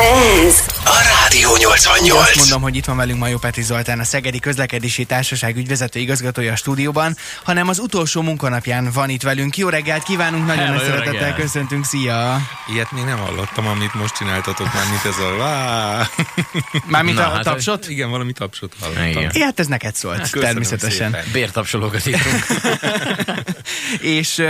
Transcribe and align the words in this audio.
Ez 0.00 0.77
a 0.90 0.98
Rádió 1.22 1.56
88. 1.56 2.18
Azt 2.20 2.36
mondom, 2.36 2.62
hogy 2.62 2.76
itt 2.76 2.84
van 2.84 2.96
velünk 2.96 3.18
Majó 3.18 3.38
Peti 3.38 3.62
Zoltán, 3.62 3.98
a 4.00 4.04
Szegedi 4.04 4.38
Közlekedési 4.38 5.04
Társaság 5.04 5.56
ügyvezető 5.56 6.00
igazgatója 6.00 6.52
a 6.52 6.56
stúdióban, 6.56 7.16
hanem 7.44 7.68
az 7.68 7.78
utolsó 7.78 8.22
munkanapján 8.22 8.90
van 8.92 9.08
itt 9.08 9.22
velünk. 9.22 9.56
Jó 9.56 9.68
reggelt 9.68 10.02
kívánunk, 10.02 10.46
nagyon 10.46 10.62
Hello, 10.64 10.76
nagy 10.76 10.84
szeretettel 10.84 11.12
reggelt. 11.12 11.34
köszöntünk, 11.40 11.84
szia! 11.84 12.40
Ilyet 12.72 12.92
még 12.92 13.04
nem 13.04 13.18
hallottam, 13.18 13.66
amit 13.66 13.94
most 13.94 14.14
csináltatok 14.14 14.74
már, 14.74 14.84
mint 14.90 15.04
ez 15.04 15.18
a... 15.18 15.36
Vá! 15.36 16.08
Mármint 16.86 17.16
Na, 17.16 17.26
a 17.26 17.34
hát, 17.34 17.42
tapsot? 17.44 17.88
Igen, 17.88 18.10
valami 18.10 18.32
tapsot 18.32 18.74
hallottam. 18.80 19.06
Igen. 19.06 19.30
É, 19.34 19.40
hát 19.40 19.60
ez 19.60 19.66
neked 19.66 19.94
szólt, 19.94 20.20
Köszönöm 20.20 20.44
természetesen. 20.44 21.10
szépen. 21.12 21.26
Bértapsolókat 21.32 22.06
írtunk. 22.06 22.46
És 24.00 24.42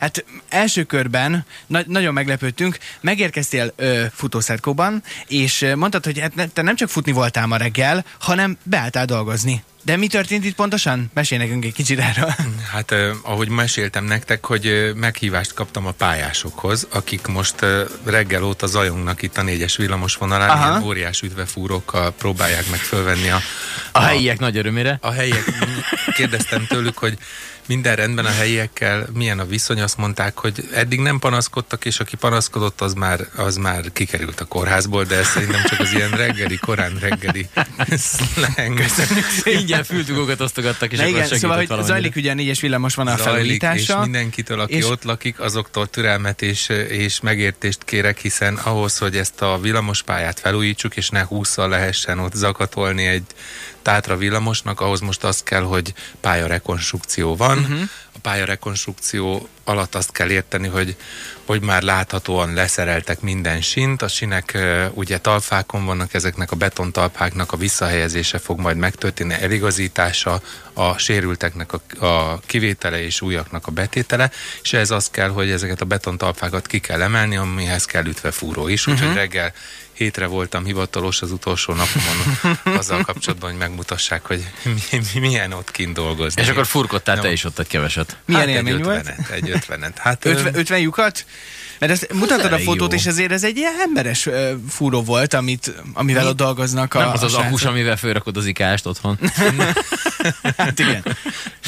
hát 0.00 0.24
első 0.48 0.82
körben 0.84 1.44
na- 1.66 1.82
nagyon 1.86 2.12
meglepődtünk, 2.12 2.78
megérkeztél 3.00 3.72
ö, 3.76 4.04
futószerkóban, 4.14 5.02
és 5.28 5.66
mondtad, 5.78 6.04
hogy 6.04 6.18
hát 6.18 6.50
te 6.52 6.62
nem 6.62 6.76
csak 6.76 6.88
futni 6.88 7.12
voltál 7.12 7.46
ma 7.46 7.56
reggel, 7.56 8.04
hanem 8.20 8.58
beálltál 8.62 9.04
dolgozni. 9.04 9.62
De 9.88 9.96
mi 9.96 10.06
történt 10.06 10.44
itt 10.44 10.54
pontosan? 10.54 11.10
Mesélj 11.14 11.40
nekünk 11.42 11.64
egy 11.64 11.72
kicsit 11.72 11.98
erről. 11.98 12.34
Hát 12.72 12.90
eh, 12.90 13.10
ahogy 13.22 13.48
meséltem 13.48 14.04
nektek, 14.04 14.44
hogy 14.44 14.92
meghívást 14.94 15.54
kaptam 15.54 15.86
a 15.86 15.90
pályásokhoz, 15.90 16.86
akik 16.90 17.26
most 17.26 17.62
eh, 17.62 17.80
reggel 18.04 18.42
óta 18.42 18.66
zajongnak 18.66 19.22
itt 19.22 19.36
a 19.36 19.42
négyes 19.42 19.76
villamos 19.76 20.16
vonalán, 20.16 20.48
Aha. 20.50 20.68
ilyen 20.68 20.82
óriás 20.82 21.22
üdvefúrókkal 21.22 22.12
próbálják 22.12 22.70
meg 22.70 22.80
fölvenni 22.80 23.28
a, 23.28 23.40
A 23.92 24.00
helyiek 24.00 24.38
nagy 24.38 24.56
örömére. 24.56 24.98
a 25.00 25.10
helyiek. 25.10 25.44
Kérdeztem 26.14 26.66
tőlük, 26.66 26.98
hogy 26.98 27.18
minden 27.68 27.96
rendben 27.96 28.24
a 28.24 28.30
helyiekkel, 28.30 29.06
milyen 29.12 29.38
a 29.38 29.46
viszony, 29.46 29.80
azt 29.80 29.96
mondták, 29.96 30.38
hogy 30.38 30.68
eddig 30.74 31.00
nem 31.00 31.18
panaszkodtak, 31.18 31.84
és 31.84 32.00
aki 32.00 32.16
panaszkodott, 32.16 32.80
az 32.80 32.94
már, 32.94 33.20
az 33.36 33.56
már 33.56 33.84
kikerült 33.92 34.40
a 34.40 34.44
kórházból, 34.44 35.04
de 35.04 35.16
ez 35.16 35.26
szerintem 35.26 35.62
csak 35.64 35.80
az 35.80 35.92
ilyen 35.92 36.10
reggeli, 36.10 36.56
korán 36.56 36.96
reggeli 37.00 37.48
slang. 37.96 38.80
Ingyen 39.78 39.96
fültugókat 39.96 40.40
osztogattak, 40.40 40.92
és 40.92 40.98
Na 40.98 41.04
akkor 41.04 41.16
igen, 41.16 41.38
szóval, 41.38 41.56
hogy 41.56 41.66
valamennyire. 41.66 41.94
zajlik 41.94 42.16
ugye 42.16 42.30
a 42.30 42.34
négyes 42.34 42.60
villamos 42.60 42.94
van 42.94 43.06
a 43.06 43.16
zajlik, 43.16 43.52
és 43.52 43.58
felújítása. 43.58 44.00
mindenkitől, 44.00 44.60
aki 44.60 44.74
és... 44.74 44.84
ott 44.84 45.04
lakik, 45.04 45.40
azoktól 45.40 45.86
türelmet 45.86 46.42
és, 46.42 46.68
és 46.88 47.20
megértést 47.20 47.84
kérek, 47.84 48.18
hiszen 48.18 48.54
ahhoz, 48.54 48.98
hogy 48.98 49.16
ezt 49.16 49.42
a 49.42 49.58
villamospályát 49.60 50.40
felújítsuk, 50.40 50.96
és 50.96 51.08
ne 51.08 51.24
húszal 51.24 51.68
lehessen 51.68 52.18
ott 52.18 52.32
zakatolni 52.34 53.06
egy 53.06 53.24
tátra 53.82 54.16
villamosnak, 54.16 54.80
ahhoz 54.80 55.00
most 55.00 55.24
az 55.24 55.42
kell, 55.42 55.62
hogy 55.62 55.94
pályarekonstrukció 56.20 57.36
van. 57.36 57.58
Uh-huh. 57.58 57.80
A 58.12 58.18
pályarekonstrukció 58.22 59.48
alatt 59.68 59.94
azt 59.94 60.12
kell 60.12 60.30
érteni, 60.30 60.68
hogy, 60.68 60.96
hogy 61.44 61.62
már 61.62 61.82
láthatóan 61.82 62.54
leszereltek 62.54 63.20
minden 63.20 63.60
sint, 63.60 64.02
a 64.02 64.08
sinek 64.08 64.58
ugye 64.92 65.18
talpákon 65.18 65.84
vannak, 65.84 66.14
ezeknek 66.14 66.50
a 66.50 66.56
betontalpáknak 66.56 67.52
a 67.52 67.56
visszahelyezése 67.56 68.38
fog 68.38 68.60
majd 68.60 68.76
megtörténni, 68.76 69.34
eligazítása, 69.34 70.40
a 70.72 70.98
sérülteknek 70.98 71.72
a, 71.72 72.06
a 72.06 72.40
kivétele 72.46 73.02
és 73.02 73.20
újaknak 73.20 73.66
a 73.66 73.70
betétele, 73.70 74.30
és 74.62 74.72
ez 74.72 74.90
az 74.90 75.10
kell, 75.10 75.28
hogy 75.28 75.50
ezeket 75.50 75.80
a 75.80 75.84
betontalpákat 75.84 76.66
ki 76.66 76.78
kell 76.78 77.02
emelni, 77.02 77.36
amihez 77.36 77.84
kell 77.84 78.06
ütvefúró 78.06 78.68
is, 78.68 78.86
úgyhogy 78.86 79.14
reggel 79.14 79.52
hétre 79.98 80.26
voltam 80.26 80.64
hivatalos 80.64 81.22
az 81.22 81.30
utolsó 81.30 81.74
napomon 81.74 82.38
azzal 82.78 83.02
kapcsolatban, 83.02 83.50
hogy 83.50 83.58
megmutassák, 83.58 84.26
hogy 84.26 84.50
mi, 84.62 85.00
mi, 85.14 85.20
milyen 85.20 85.52
ott 85.52 85.70
kint 85.70 85.94
dolgozni. 85.94 86.42
És 86.42 86.48
akkor 86.48 86.66
furkodtál 86.66 87.14
Nem. 87.14 87.24
te 87.24 87.30
is 87.32 87.44
ott 87.44 87.58
egy 87.58 87.66
keveset. 87.66 88.16
Milyen 88.24 88.40
hát 88.40 88.50
élmény 88.50 88.74
egy 88.74 88.84
volt? 88.84 88.98
ötvenet, 88.98 89.30
Egy 89.30 89.48
ötvenet. 89.58 89.98
Hát, 89.98 90.24
50, 90.24 90.58
50 90.58 90.78
lyukat? 90.78 91.24
Mert 91.78 91.92
ezt 91.92 92.12
mutattad 92.12 92.52
a 92.52 92.58
fotót, 92.58 92.92
jó. 92.92 92.98
és 92.98 93.06
azért 93.06 93.32
ez 93.32 93.44
egy 93.44 93.56
ilyen 93.56 93.74
emberes 93.84 94.28
fúró 94.68 95.02
volt, 95.02 95.34
amit, 95.34 95.74
amivel 95.92 96.26
ott 96.26 96.36
dolgoznak 96.36 96.94
a 96.94 96.98
Nem 96.98 97.10
az 97.10 97.22
az 97.22 97.32
srácok. 97.32 97.68
amivel 97.68 97.96
fölrakod 97.96 98.36
az 98.36 98.46
ikást 98.46 98.86
otthon. 98.86 99.18
Hát 100.56 100.78
igen. 100.78 101.16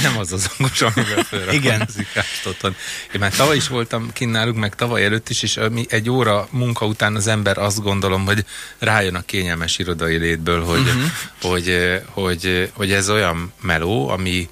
Nem 0.02 0.18
az 0.18 0.32
az 0.32 0.50
angos, 0.58 0.82
amivel 0.82 1.22
felrakom 1.22 1.54
Igen. 1.54 1.80
az 1.86 1.98
ikást 1.98 2.46
otthon. 2.46 2.76
Én 3.14 3.20
már 3.20 3.32
tavaly 3.32 3.56
is 3.56 3.68
voltam 3.68 4.12
kint 4.12 4.32
náluk, 4.32 4.56
meg 4.56 4.74
tavaly 4.74 5.04
előtt 5.04 5.28
is, 5.28 5.42
és 5.42 5.56
ami 5.56 5.86
egy 5.88 6.10
óra 6.10 6.48
munka 6.50 6.86
után 6.86 7.16
az 7.16 7.26
ember 7.26 7.58
azt 7.58 7.82
gondolom, 7.82 8.24
hogy 8.24 8.44
rájön 8.78 9.14
a 9.14 9.20
kényelmes 9.20 9.78
irodai 9.78 10.16
létből, 10.16 10.64
hogy, 10.64 10.80
uh-huh. 10.80 11.02
hogy, 11.40 11.68
eh, 11.68 12.00
hogy, 12.06 12.70
hogy 12.72 12.92
ez 12.92 13.10
olyan 13.10 13.52
meló, 13.60 14.08
ami 14.08 14.48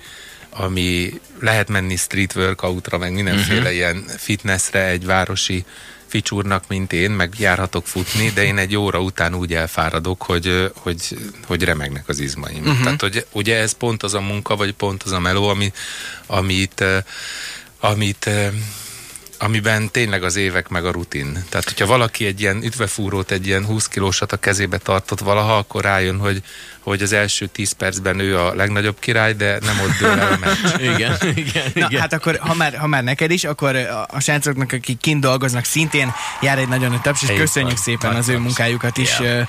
ami 0.58 1.20
lehet 1.41 1.69
menni 1.69 1.96
street 1.96 2.34
workoutra, 2.34 2.98
meg 2.98 3.12
mindenféle 3.12 3.58
uh-huh. 3.58 3.74
ilyen 3.74 4.04
fitnessre 4.16 4.84
egy 4.86 5.06
városi 5.06 5.64
ficsúrnak, 6.06 6.64
mint 6.69 6.92
én, 6.92 7.10
meg 7.10 7.34
járhatok 7.38 7.86
futni, 7.86 8.30
de 8.30 8.44
én 8.44 8.58
egy 8.58 8.76
óra 8.76 9.00
után 9.00 9.34
úgy 9.34 9.54
elfáradok, 9.54 10.22
hogy, 10.22 10.70
hogy, 10.74 11.18
hogy 11.47 11.62
remegnek 11.62 12.08
az 12.08 12.18
izmaim. 12.18 12.62
Uh-huh. 12.62 12.82
Tehát, 12.82 13.00
hogy 13.00 13.26
ugye 13.32 13.56
ez 13.56 13.72
pont 13.72 14.02
az 14.02 14.14
a 14.14 14.20
munka, 14.20 14.56
vagy 14.56 14.72
pont 14.72 15.02
az 15.02 15.12
a 15.12 15.18
meló, 15.18 15.48
ami, 15.48 15.72
amit, 16.26 16.84
amit 17.80 18.30
amiben 19.38 19.91
tényleg 19.91 20.22
az 20.22 20.37
évek 20.37 20.69
meg 20.69 20.84
a 20.84 20.91
rutin. 20.91 21.44
Tehát, 21.49 21.65
hogyha 21.69 21.87
valaki 21.87 22.26
egy 22.26 22.41
ilyen 22.41 22.62
ütvefúrót, 22.62 23.31
egy 23.31 23.47
ilyen 23.47 23.65
20 23.65 23.88
kilósat 23.88 24.32
a 24.32 24.37
kezébe 24.37 24.78
tartott 24.78 25.21
valaha, 25.21 25.56
akkor 25.56 25.82
rájön, 25.82 26.19
hogy, 26.19 26.43
hogy 26.81 27.03
az 27.03 27.12
első 27.12 27.47
10 27.47 27.72
percben 27.72 28.19
ő 28.19 28.38
a 28.38 28.54
legnagyobb 28.54 28.98
király, 28.98 29.32
de 29.32 29.59
nem 29.60 29.81
ott 29.81 29.98
dől 29.98 30.19
el 30.19 30.32
a 30.32 30.37
meccs. 30.41 30.81
Igen, 30.94 31.16
igen, 31.44 31.65
Na, 31.75 31.87
igen. 31.87 32.00
hát 32.00 32.12
akkor, 32.12 32.38
ha 32.41 32.54
már, 32.54 32.77
ha 32.77 32.87
már 32.87 33.03
neked 33.03 33.31
is, 33.31 33.44
akkor 33.44 33.77
a, 33.77 34.06
a 34.10 34.21
srácoknak, 34.21 34.72
akik 34.72 34.98
kint 34.98 35.21
dolgoznak, 35.21 35.65
szintén 35.65 36.12
jár 36.41 36.59
egy 36.59 36.69
nagyon 36.69 36.91
nagy 36.91 37.00
taps, 37.00 37.22
és 37.22 37.28
köszönjük 37.37 37.72
van. 37.72 37.82
szépen 37.82 38.10
Nagy 38.10 38.19
az 38.19 38.28
ő 38.28 38.32
taps. 38.32 38.44
munkájukat 38.44 38.97
is. 38.98 39.19
Yeah. 39.19 39.48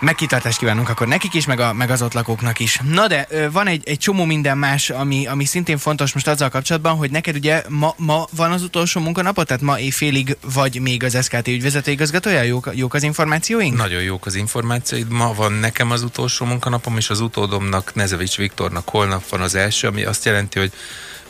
Megkitartást 0.00 0.58
kívánunk 0.58 0.88
akkor 0.88 1.06
nekik 1.06 1.34
is, 1.34 1.46
meg, 1.46 1.60
a, 1.60 1.72
meg 1.72 1.90
az 1.90 2.02
ott 2.02 2.12
lakóknak 2.12 2.58
is. 2.58 2.80
Na 2.90 3.06
de 3.06 3.28
van 3.52 3.66
egy, 3.66 3.88
egy 3.88 3.98
csomó 3.98 4.24
minden 4.24 4.58
más, 4.58 4.90
ami, 4.90 5.26
ami 5.26 5.44
szintén 5.44 5.78
fontos 5.78 6.12
most 6.12 6.28
azzal 6.28 6.48
kapcsolatban, 6.48 6.96
hogy 6.96 7.10
neked 7.10 7.36
ugye 7.36 7.62
ma, 7.68 7.94
ma 7.96 8.26
van 8.36 8.52
az 8.52 8.62
utolsó 8.62 9.00
munkanapot, 9.16 9.46
tehát 9.46 9.62
ma 9.62 9.78
éjfélig 9.78 10.36
vagy 10.54 10.80
még 10.80 11.04
az 11.04 11.18
SKT 11.24 11.48
ügyvezető 11.48 11.90
igazgatója? 11.90 12.42
Jók, 12.42 12.70
jók 12.74 12.94
az 12.94 13.02
információink? 13.02 13.76
Nagyon 13.76 14.02
jók 14.02 14.26
az 14.26 14.34
információid. 14.34 15.08
Ma 15.08 15.34
van 15.34 15.52
nekem 15.52 15.90
az 15.90 16.02
utolsó 16.02 16.46
munkanapom, 16.46 16.96
és 16.96 17.10
az 17.10 17.20
utódomnak, 17.20 17.94
Nezevics 17.94 18.36
Viktornak 18.36 18.88
holnap 18.88 19.28
van 19.28 19.40
az 19.40 19.54
első, 19.54 19.88
ami 19.88 20.04
azt 20.04 20.24
jelenti, 20.24 20.58
hogy 20.58 20.72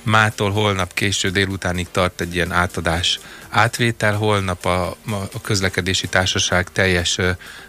mától 0.03 0.51
holnap 0.51 0.95
késő 0.95 1.31
délutánig 1.31 1.87
tart 1.91 2.21
egy 2.21 2.35
ilyen 2.35 2.53
átadás 2.53 3.19
átvétel. 3.49 4.15
Holnap 4.15 4.65
a, 4.65 4.97
a 5.33 5.41
közlekedési 5.43 6.07
társaság 6.07 6.73
teljes 6.73 7.19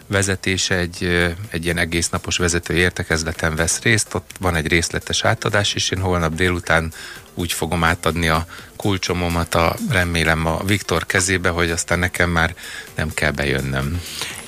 vezetése 0.07 0.75
egy, 0.75 1.28
egy 1.50 1.63
ilyen 1.63 1.78
egész 1.78 2.09
napos 2.09 2.38
vezetői 2.38 2.78
értekezleten 2.78 3.56
vesz 3.56 3.81
részt. 3.81 4.13
Ott 4.13 4.31
van 4.40 4.56
egy 4.56 4.68
részletes 4.68 5.23
átadás, 5.23 5.73
és 5.73 5.90
én 5.90 6.00
holnap 6.00 6.35
délután 6.35 6.94
úgy 7.34 7.53
fogom 7.53 7.84
átadni 7.84 8.28
a 8.28 8.45
kulcsomomat 8.75 9.56
a, 9.56 9.75
remélem 9.90 10.45
a 10.45 10.63
Viktor 10.63 11.06
kezébe, 11.06 11.50
hogy 11.50 11.72
aztán 11.72 12.00
nekem 12.00 12.29
már 12.29 12.56
nem 12.95 13.13
kell 13.13 13.31
bejönnöm. 13.31 14.01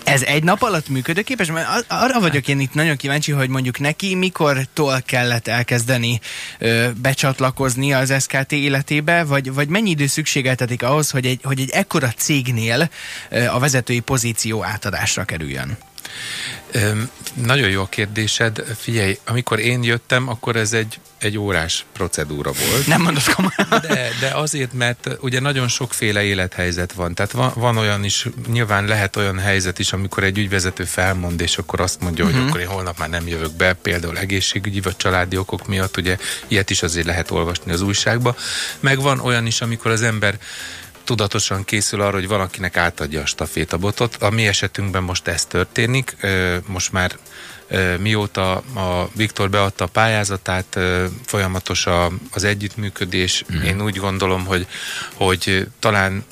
Ez 0.03 0.21
egy 0.21 0.43
nap 0.43 0.61
alatt 0.61 0.89
működőképes? 0.89 1.51
Mert 1.51 1.67
ar- 1.67 1.85
arra 1.87 2.19
vagyok 2.19 2.47
én 2.47 2.59
itt 2.59 2.73
nagyon 2.73 2.97
kíváncsi, 2.97 3.31
hogy 3.31 3.49
mondjuk 3.49 3.79
neki 3.79 4.15
mikortól 4.15 5.01
kellett 5.05 5.47
elkezdeni 5.47 6.19
ö, 6.59 6.87
becsatlakozni 7.01 7.93
az 7.93 8.13
SKT 8.19 8.51
életébe, 8.51 9.23
vagy, 9.23 9.53
vagy 9.53 9.67
mennyi 9.67 9.89
idő 9.89 10.07
szükségeltetik 10.07 10.83
ahhoz, 10.83 11.09
hogy 11.09 11.25
egy, 11.25 11.39
hogy 11.43 11.59
egy 11.59 11.69
ekkora 11.69 12.07
cégnél 12.07 12.89
ö, 13.29 13.45
a 13.45 13.59
vezetői 13.59 13.99
pozíció 13.99 14.63
átadásra 14.63 15.23
kerüljön? 15.23 15.77
Nagyon 17.33 17.69
jó 17.69 17.81
a 17.81 17.87
kérdésed. 17.87 18.63
Figyelj, 18.79 19.17
amikor 19.25 19.59
én 19.59 19.83
jöttem, 19.83 20.27
akkor 20.27 20.55
ez 20.55 20.73
egy, 20.73 20.99
egy 21.17 21.37
órás 21.37 21.85
procedúra 21.93 22.51
volt. 22.51 22.87
Nem 22.87 23.01
mondod 23.01 23.23
komolyan? 23.33 23.81
De, 23.81 24.09
de 24.19 24.27
azért, 24.33 24.73
mert 24.73 25.09
ugye 25.19 25.39
nagyon 25.39 25.67
sokféle 25.67 26.23
élethelyzet 26.23 26.93
van. 26.93 27.15
Tehát 27.15 27.31
van, 27.31 27.51
van 27.55 27.77
olyan 27.77 28.03
is, 28.03 28.27
nyilván 28.47 28.85
lehet 28.85 29.15
olyan 29.15 29.39
helyzet 29.39 29.79
is, 29.79 29.93
amikor 29.93 30.23
egy 30.23 30.37
ügyvezető 30.37 30.83
felmond, 30.83 31.41
és 31.41 31.57
akkor 31.57 31.81
azt 31.81 32.01
mondja, 32.01 32.25
hogy 32.25 32.35
akkor 32.35 32.59
én 32.59 32.67
holnap 32.67 32.97
már 32.97 33.09
nem 33.09 33.27
jövök 33.27 33.55
be, 33.55 33.73
például 33.73 34.17
egészségügyi 34.17 34.81
vagy 34.81 34.95
családi 34.95 35.37
okok 35.37 35.67
miatt, 35.67 35.97
ugye 35.97 36.17
ilyet 36.47 36.69
is 36.69 36.83
azért 36.83 37.05
lehet 37.05 37.31
olvasni 37.31 37.71
az 37.71 37.81
újságba. 37.81 38.35
Meg 38.79 39.01
van 39.01 39.19
olyan 39.19 39.45
is, 39.45 39.61
amikor 39.61 39.91
az 39.91 40.01
ember 40.01 40.37
tudatosan 41.09 41.63
készül 41.63 42.01
arra, 42.01 42.13
hogy 42.13 42.27
valakinek 42.27 42.77
átadja 42.77 43.21
a 43.21 43.25
stafétabotot. 43.25 44.15
A 44.15 44.29
mi 44.29 44.47
esetünkben 44.47 45.03
most 45.03 45.27
ez 45.27 45.45
történik. 45.45 46.15
Most 46.65 46.91
már 46.91 47.17
mióta 47.99 48.55
a 48.55 49.09
Viktor 49.15 49.49
beadta 49.49 49.83
a 49.83 49.87
pályázatát, 49.87 50.79
folyamatos 51.25 51.87
az 52.31 52.43
együttműködés. 52.43 53.43
Mm. 53.53 53.61
Én 53.61 53.81
úgy 53.81 53.97
gondolom, 53.97 54.45
hogy, 54.45 54.67
hogy 55.13 55.67
talán 55.79 56.23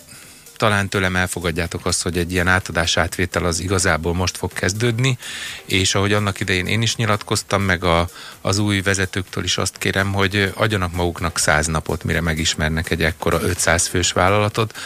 talán 0.57 0.89
tőlem 0.89 1.15
elfogadjátok 1.15 1.85
azt, 1.85 2.01
hogy 2.03 2.17
egy 2.17 2.31
ilyen 2.31 2.47
átadás 2.47 2.97
átvétel 2.97 3.45
az 3.45 3.59
igazából 3.59 4.13
most 4.13 4.37
fog 4.37 4.53
kezdődni, 4.53 5.17
és 5.65 5.95
ahogy 5.95 6.13
annak 6.13 6.39
idején 6.39 6.67
én 6.67 6.81
is 6.81 6.95
nyilatkoztam, 6.95 7.61
meg 7.61 7.83
a, 7.83 8.09
az 8.41 8.57
új 8.57 8.81
vezetőktől 8.81 9.43
is 9.43 9.57
azt 9.57 9.77
kérem, 9.77 10.13
hogy 10.13 10.51
adjanak 10.55 10.93
maguknak 10.93 11.37
száz 11.37 11.67
napot, 11.67 12.03
mire 12.03 12.21
megismernek 12.21 12.89
egy 12.89 13.03
ekkora 13.03 13.41
500 13.41 13.87
fős 13.87 14.11
vállalatot. 14.11 14.77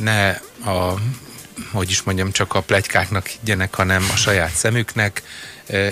Ne 0.00 0.28
a 0.64 0.94
hogy 1.72 1.90
is 1.90 2.02
mondjam, 2.02 2.32
csak 2.32 2.54
a 2.54 2.60
plegykáknak 2.60 3.26
higgyenek, 3.26 3.74
hanem 3.74 4.04
a 4.12 4.16
saját 4.16 4.54
szemüknek, 4.54 5.22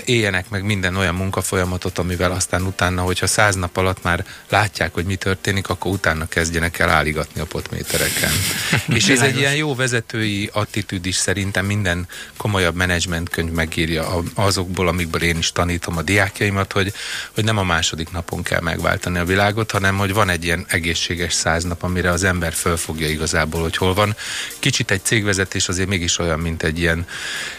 éljenek 0.05 0.49
meg 0.49 0.65
minden 0.65 0.97
olyan 0.97 1.15
munkafolyamatot, 1.15 1.99
amivel 1.99 2.31
aztán 2.31 2.63
utána, 2.63 3.03
hogyha 3.03 3.27
száz 3.27 3.55
nap 3.55 3.77
alatt 3.77 4.03
már 4.03 4.25
látják, 4.49 4.95
hogy 4.95 5.05
mi 5.05 5.15
történik, 5.15 5.69
akkor 5.69 5.93
utána 5.93 6.29
kezdjenek 6.29 6.79
el 6.79 6.89
álligatni 6.89 7.41
a 7.41 7.45
potmétereken. 7.45 8.31
És 8.99 9.09
ez 9.09 9.21
egy 9.21 9.37
ilyen 9.37 9.55
jó 9.55 9.75
vezetői 9.75 10.51
attitűd 10.53 11.07
is 11.07 11.15
szerintem 11.15 11.67
minden 11.67 12.09
komolyabb 12.37 12.75
menedzsmentkönyv 12.75 13.53
megírja 13.53 14.23
azokból, 14.35 14.89
amikből 14.89 15.23
én 15.23 15.39
is 15.39 15.53
tanítom 15.53 15.97
a 15.97 16.03
diákjaimat, 16.03 16.73
hogy, 16.73 16.93
hogy 17.35 17.45
nem 17.45 17.59
a 17.59 17.63
második 17.63 18.11
napon 18.11 18.43
kell 18.43 18.61
megváltani 18.61 19.19
a 19.19 19.25
világot, 19.25 19.71
hanem 19.71 19.99
hogy 19.99 20.13
van 20.13 20.29
egy 20.29 20.45
ilyen 20.45 20.65
egészséges 20.69 21.33
száz 21.33 21.65
nap, 21.65 21.83
amire 21.83 22.11
az 22.11 22.25
ember 22.25 22.53
fölfogja 22.53 23.09
igazából, 23.09 23.63
hogy 23.63 23.77
hol 23.77 23.95
van. 23.95 24.17
Kicsit 24.59 24.91
egy 24.91 25.05
cégvezetés 25.05 25.69
azért 25.69 25.89
mégis 25.89 26.19
olyan, 26.19 26.39
mint 26.39 26.63
egy 26.63 26.79
ilyen, 26.79 27.07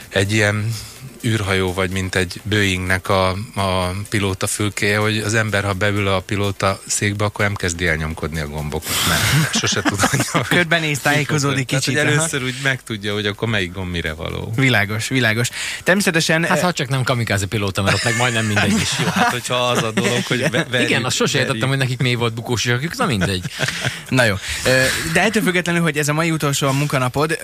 egy 0.10 0.34
ilyen 0.34 0.74
űrhajó, 1.24 1.74
vagy 1.74 1.90
mint 1.90 2.16
egy 2.16 2.42
Boeingnek 2.44 3.10
a, 3.10 3.30
a 3.56 3.94
pilóta 4.10 4.48
fülkéje, 4.48 4.98
hogy 4.98 5.18
az 5.18 5.34
ember, 5.34 5.64
ha 5.64 5.74
beül 5.74 6.08
a 6.08 6.20
pilóta 6.20 6.82
székbe, 6.88 7.26
akkor 7.26 7.46
nem 7.46 7.56
kezdi 7.56 7.88
elnyomkodni 7.88 8.40
a 8.40 8.48
gombokat, 8.48 8.96
mert 9.08 9.54
sose 9.60 9.82
tudja. 9.82 10.42
Körbenéz, 10.48 11.00
tájékozódik 11.00 11.66
kicsit. 11.66 11.94
Tehát, 11.94 12.10
hogy 12.10 12.18
először 12.18 12.44
úgy 12.44 12.56
megtudja, 12.64 13.14
hogy 13.14 13.26
akkor 13.26 13.48
melyik 13.48 13.74
gomb 13.74 13.92
mire 13.92 14.14
való. 14.14 14.54
Világos, 14.56 15.08
világos. 15.08 15.50
Természetesen... 15.84 16.44
Hát 16.44 16.62
ha 16.62 16.72
csak 16.72 16.88
nem 16.88 17.04
kamikáze 17.04 17.46
pilóta, 17.46 17.82
mert 17.82 17.96
ott 17.96 18.04
meg 18.04 18.18
majdnem 18.18 18.46
mindegy 18.46 18.82
is. 18.82 19.00
Jó, 19.00 19.06
hát 19.06 19.32
hogyha 19.32 19.56
az 19.56 19.84
a 19.84 19.92
dolog, 19.92 20.26
hogy 20.28 20.50
verjük, 20.50 20.90
Igen, 20.90 21.04
azt 21.04 21.16
sose 21.16 21.40
értettem, 21.40 21.70
hogy 21.70 21.78
nekik 21.78 22.00
mi 22.02 22.16
volt 22.16 22.34
bukós 22.34 22.66
is, 22.66 22.96
na 22.98 23.06
mindegy. 23.06 23.44
Na 24.10 24.24
jó. 24.24 24.36
De 25.14 25.22
ettől 25.22 25.44
függetlenül, 25.44 25.82
hogy 25.82 25.98
ez 25.98 26.08
a 26.08 26.14
mai 26.14 26.32
utolsó 26.32 26.68
a 26.68 26.72
munkanapod, 26.72 27.38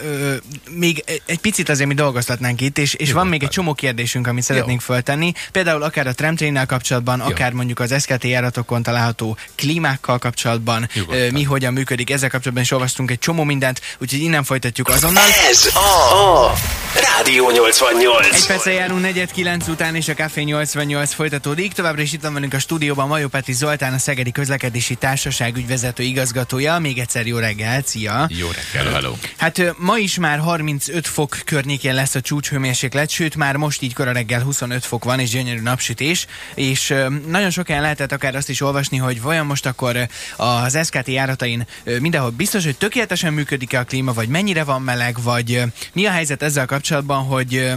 még 0.69 1.03
egy 1.25 1.39
picit 1.39 1.69
azért 1.69 1.87
mi 1.87 1.93
dolgoztatnánk 1.93 2.61
itt, 2.61 2.77
és, 2.77 2.93
és 2.93 3.11
van 3.11 3.27
még 3.27 3.43
egy 3.43 3.49
csomó 3.49 3.66
kérdésünk, 3.73 4.27
amit 4.27 4.43
szeretnénk 4.43 4.79
Jó. 4.79 4.93
föltenni. 4.93 5.31
Például 5.51 5.83
akár 5.83 6.07
a 6.07 6.13
tramtrénnel 6.13 6.65
kapcsolatban, 6.65 7.19
Jó. 7.19 7.25
akár 7.25 7.51
mondjuk 7.51 7.79
az 7.79 8.01
SKT 8.01 8.23
járatokon 8.23 8.83
található 8.83 9.37
klímákkal 9.55 10.17
kapcsolatban, 10.17 10.89
Nyugodtan. 10.93 11.31
mi 11.31 11.43
hogyan 11.43 11.73
működik. 11.73 12.09
Ezzel 12.09 12.29
kapcsolatban 12.29 12.63
is 12.63 12.71
olvastunk 12.71 13.11
egy 13.11 13.19
csomó 13.19 13.43
mindent, 13.43 13.81
úgyhogy 13.97 14.19
innen 14.19 14.43
folytatjuk 14.43 14.87
azonnal. 14.87 15.23
Ez 15.49 15.69
a, 15.75 16.45
a 16.45 16.53
Rádió 17.01 17.51
88. 17.51 18.35
Egy 18.35 18.45
perccel 18.45 18.73
járunk 18.73 19.01
49 19.01 19.67
után, 19.67 19.95
és 19.95 20.07
a 20.07 20.13
Café 20.13 20.41
88 20.41 21.13
folytatódik. 21.13 21.73
Továbbra 21.73 22.01
is 22.01 22.13
itt 22.13 22.21
van 22.21 22.33
velünk 22.33 22.53
a 22.53 22.59
stúdióban 22.59 23.07
Majó 23.07 23.27
Peti 23.27 23.53
Zoltán, 23.53 23.93
a 23.93 23.97
Szegedi 23.97 24.31
Közlekedési 24.31 24.95
Társaság 24.95 25.57
ügyvezető 25.57 26.03
igazgatója. 26.03 26.79
Még 26.79 26.97
egyszer 26.97 27.25
jó 27.25 27.37
reggel, 27.37 27.81
szia! 27.85 28.27
Jó 28.29 28.47
reggel, 28.47 28.91
hello! 28.93 29.13
Hát 29.37 29.73
ma 29.77 29.97
is 29.97 30.17
már 30.17 30.39
35 30.39 31.07
fok 31.07 31.37
környékén 31.45 31.93
lesz 31.93 32.15
a 32.15 32.21
csúcshőmérséklet, 32.21 33.09
sőt 33.09 33.35
már 33.35 33.55
most 33.55 33.81
így 33.81 33.93
kora 33.93 34.11
reggel 34.11 34.41
25 34.41 34.85
fok 34.85 35.03
van, 35.03 35.19
és 35.19 35.29
gyönyörű 35.29 35.61
napsütés, 35.61 36.25
és 36.55 36.93
nagyon 37.27 37.49
sokan 37.49 37.81
lehetett 37.81 38.11
akár 38.11 38.35
azt 38.35 38.49
is 38.49 38.61
olvasni, 38.61 38.97
hogy 38.97 39.21
vajon 39.21 39.45
most 39.45 39.65
akkor 39.65 40.07
az 40.35 40.77
SKT 40.85 41.07
járatain 41.07 41.67
mindenhol 41.99 42.29
biztos, 42.29 42.63
hogy 42.63 42.77
tökéletesen 42.77 43.33
működik-e 43.33 43.79
a 43.79 43.83
klíma, 43.83 44.13
vagy 44.13 44.27
mennyire 44.27 44.63
van 44.63 44.81
meleg, 44.81 45.21
vagy 45.21 45.61
mi 45.93 46.05
a 46.05 46.11
helyzet 46.11 46.41
ezzel 46.41 46.65
kapcsolatban, 46.65 46.85
hogy 47.27 47.71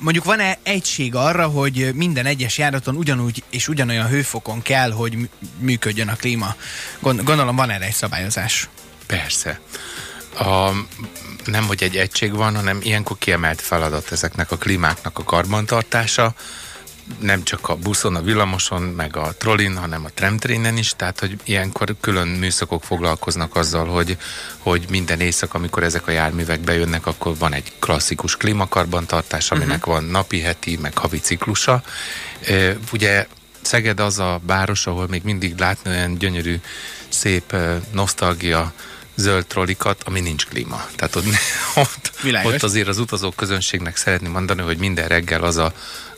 mondjuk 0.00 0.24
van-e 0.24 0.58
egység 0.62 1.14
arra, 1.14 1.46
hogy 1.46 1.90
minden 1.94 2.26
egyes 2.26 2.58
járaton 2.58 2.96
ugyanúgy 2.96 3.42
és 3.50 3.68
ugyanolyan 3.68 4.08
hőfokon 4.08 4.62
kell, 4.62 4.90
hogy 4.90 5.28
működjön 5.58 6.08
a 6.08 6.16
klíma? 6.16 6.54
Gondolom 7.00 7.56
van 7.56 7.70
erre 7.70 7.84
egy 7.84 7.94
szabályozás. 7.94 8.68
Persze. 9.06 9.60
A, 10.38 10.70
nem, 11.44 11.66
hogy 11.66 11.82
egy 11.82 11.96
egység 11.96 12.32
van, 12.32 12.56
hanem 12.56 12.78
ilyenkor 12.82 13.18
kiemelt 13.18 13.60
feladat 13.60 14.12
ezeknek 14.12 14.50
a 14.50 14.56
klímáknak 14.56 15.18
a 15.18 15.24
karbantartása, 15.24 16.34
nem 17.20 17.42
csak 17.42 17.68
a 17.68 17.76
buszon, 17.76 18.14
a 18.14 18.22
villamoson, 18.22 18.82
meg 18.82 19.16
a 19.16 19.34
trollin, 19.38 19.76
hanem 19.76 20.04
a 20.04 20.10
tramtrénen 20.14 20.76
is, 20.76 20.92
tehát 20.96 21.20
hogy 21.20 21.38
ilyenkor 21.44 21.94
külön 22.00 22.28
műszakok 22.28 22.84
foglalkoznak 22.84 23.56
azzal, 23.56 23.86
hogy, 23.86 24.16
hogy 24.58 24.84
minden 24.88 25.20
éjszak, 25.20 25.54
amikor 25.54 25.82
ezek 25.82 26.06
a 26.06 26.10
járművek 26.10 26.60
bejönnek, 26.60 27.06
akkor 27.06 27.38
van 27.38 27.52
egy 27.52 27.72
klasszikus 27.78 28.36
klímakarbantartás, 28.36 29.50
aminek 29.50 29.86
uh-huh. 29.86 29.94
van 29.94 30.04
napi, 30.04 30.40
heti, 30.40 30.78
meg 30.80 30.98
havi 30.98 31.18
ciklusa. 31.18 31.82
Ugye 32.92 33.26
Szeged 33.64 34.00
az 34.00 34.18
a 34.18 34.40
város, 34.46 34.86
ahol 34.86 35.06
még 35.08 35.22
mindig 35.22 35.58
látni 35.58 35.90
olyan 35.90 36.18
gyönyörű, 36.18 36.60
szép 37.08 37.56
nosztalgia 37.90 38.72
zöld 39.14 39.46
trollikat, 39.46 40.02
ami 40.02 40.20
nincs 40.20 40.46
klíma. 40.46 40.86
Tehát 40.96 41.16
ott, 41.16 41.24
ott, 41.74 42.12
ott 42.44 42.62
azért 42.62 42.88
az 42.88 42.98
utazók 42.98 43.36
közönségnek 43.36 43.96
szeretném 43.96 44.30
mondani, 44.30 44.62
hogy 44.62 44.78
minden 44.78 45.08
reggel 45.08 45.42
az 45.42 45.56
a 45.56 45.72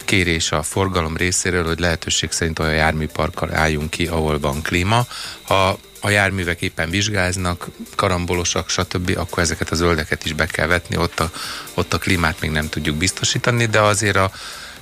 kérés 0.06 0.52
a 0.52 0.62
forgalom 0.62 1.16
részéről, 1.16 1.64
hogy 1.64 1.78
lehetőség 1.78 2.32
szerint 2.32 2.58
olyan 2.58 2.74
járműparkkal 2.74 3.54
álljunk 3.54 3.90
ki, 3.90 4.06
ahol 4.06 4.38
van 4.38 4.62
klíma. 4.62 5.06
Ha 5.42 5.78
a 6.00 6.10
járművek 6.10 6.62
éppen 6.62 6.90
vizsgáznak, 6.90 7.66
karambolosak, 7.94 8.68
stb., 8.68 9.12
akkor 9.16 9.42
ezeket 9.42 9.70
a 9.70 9.74
zöldeket 9.74 10.24
is 10.24 10.32
be 10.32 10.46
kell 10.46 10.66
vetni, 10.66 10.96
ott 10.96 11.20
a, 11.20 11.30
ott 11.74 11.94
a 11.94 11.98
klímát 11.98 12.40
még 12.40 12.50
nem 12.50 12.68
tudjuk 12.68 12.96
biztosítani, 12.96 13.66
de 13.66 13.80
azért 13.80 14.16
a 14.16 14.30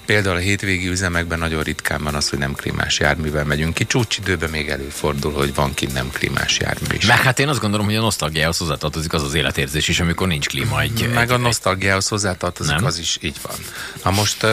Például 0.06 0.36
a 0.36 0.38
hétvégi 0.38 0.88
üzemekben 0.88 1.38
nagyon 1.38 1.62
ritkán 1.62 2.02
van 2.02 2.14
az, 2.14 2.28
hogy 2.28 2.38
nem 2.38 2.54
klímás 2.54 2.98
járművel 2.98 3.44
megyünk 3.44 3.74
ki. 3.74 3.84
Csúcsidőben 3.84 4.50
még 4.50 4.68
előfordul, 4.68 5.32
hogy 5.32 5.54
van 5.54 5.74
ki 5.74 5.86
nem 5.86 6.10
klímás 6.12 6.58
jármű 6.58 6.94
is. 6.96 7.06
Meg 7.06 7.22
hát 7.22 7.38
én 7.38 7.48
azt 7.48 7.60
gondolom, 7.60 7.86
hogy 7.86 7.94
a 7.94 8.00
nosztalgiához 8.00 8.58
hozzátartozik 8.58 9.12
az 9.12 9.22
az 9.22 9.34
életérzés 9.34 9.88
is, 9.88 10.00
amikor 10.00 10.28
nincs 10.28 10.46
klíma 10.46 10.80
egy... 10.80 11.10
Meg 11.14 11.28
egy, 11.28 11.30
a 11.30 11.36
nosztalgiához 11.36 12.08
hozzátartozik, 12.08 12.74
nem? 12.74 12.84
az 12.84 12.98
is 12.98 13.18
így 13.20 13.36
van. 13.42 13.56
Na 14.02 14.10
most 14.10 14.46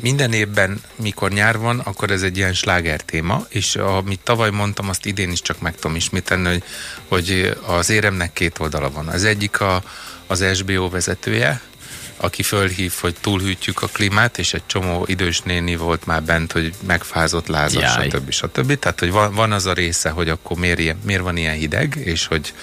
minden 0.00 0.32
évben, 0.32 0.80
mikor 0.96 1.30
nyár 1.30 1.58
van, 1.58 1.78
akkor 1.78 2.10
ez 2.10 2.22
egy 2.22 2.36
ilyen 2.36 2.54
sláger 2.54 3.00
téma, 3.00 3.46
és 3.48 3.76
amit 3.76 4.20
tavaly 4.20 4.50
mondtam, 4.50 4.88
azt 4.88 5.06
idén 5.06 5.30
is 5.30 5.42
csak 5.42 5.60
meg 5.60 5.74
tudom 5.74 5.96
ismételni, 5.96 6.48
hogy, 6.48 6.62
hogy 7.08 7.56
az 7.66 7.90
éremnek 7.90 8.32
két 8.32 8.58
oldala 8.58 8.90
van. 8.90 9.08
Az 9.08 9.24
egyik 9.24 9.60
a, 9.60 9.82
az 10.26 10.44
SBO 10.54 10.88
vezetője, 10.88 11.60
aki 12.16 12.42
fölhív, 12.42 12.92
hogy 13.00 13.14
túlhűtjük 13.20 13.82
a 13.82 13.86
klímát, 13.86 14.38
és 14.38 14.54
egy 14.54 14.66
csomó 14.66 15.04
idős 15.06 15.40
néni 15.40 15.76
volt 15.76 16.06
már 16.06 16.22
bent, 16.22 16.52
hogy 16.52 16.74
megfázott 16.86 17.46
lázat, 17.46 17.84
stb. 17.84 18.30
stb. 18.30 18.78
Tehát, 18.78 19.00
hogy 19.00 19.10
van, 19.10 19.34
van 19.34 19.52
az 19.52 19.66
a 19.66 19.72
része, 19.72 20.10
hogy 20.10 20.28
akkor 20.28 20.56
miért, 20.56 21.04
miért 21.04 21.22
van 21.22 21.36
ilyen 21.36 21.54
hideg, 21.54 21.98
és 22.04 22.26
hogy 22.26 22.54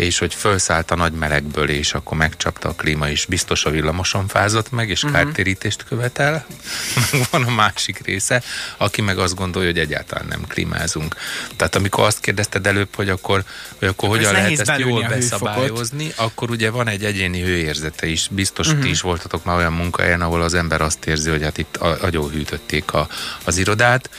és 0.00 0.18
hogy 0.18 0.34
felszállt 0.34 0.90
a 0.90 0.94
nagy 0.94 1.12
melegből, 1.12 1.68
és 1.68 1.94
akkor 1.94 2.16
megcsapta 2.16 2.68
a 2.68 2.74
klíma, 2.74 3.08
és 3.08 3.26
biztos 3.26 3.64
a 3.64 3.70
villamoson 3.70 4.28
fázott 4.28 4.70
meg, 4.70 4.88
és 4.88 5.02
uh-huh. 5.02 5.18
kártérítést 5.18 5.84
követel. 5.84 6.46
Meg 7.12 7.26
van 7.30 7.42
a 7.42 7.50
másik 7.50 8.00
része, 8.04 8.42
aki 8.76 9.02
meg 9.02 9.18
azt 9.18 9.34
gondolja, 9.34 9.68
hogy 9.68 9.78
egyáltalán 9.78 10.26
nem 10.28 10.44
klímázunk. 10.48 11.16
Tehát 11.56 11.74
amikor 11.74 12.04
azt 12.04 12.20
kérdezted 12.20 12.66
előbb, 12.66 12.94
hogy 12.94 13.08
akkor, 13.08 13.44
hogy 13.78 13.88
akkor 13.88 14.08
hogyan 14.08 14.32
lehet 14.32 14.60
ezt 14.60 14.78
jól 14.78 15.08
beszabályozni, 15.08 16.12
akkor 16.16 16.50
ugye 16.50 16.70
van 16.70 16.88
egy 16.88 17.04
egyéni 17.04 17.42
hőérzete 17.42 18.06
is. 18.06 18.28
Biztos 18.30 18.66
uh-huh. 18.66 18.82
ti 18.82 18.88
is 18.88 19.00
voltatok 19.00 19.44
már 19.44 19.56
olyan 19.56 19.72
munkahelyen, 19.72 20.20
ahol 20.20 20.42
az 20.42 20.54
ember 20.54 20.80
azt 20.80 21.06
érzi, 21.06 21.30
hogy 21.30 21.42
hát 21.42 21.58
itt 21.58 21.76
agyóhűtötték 21.76 22.92
a, 22.92 23.08
az 23.44 23.56
irodát, 23.56 24.10